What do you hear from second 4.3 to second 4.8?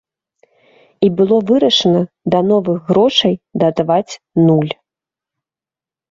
нуль.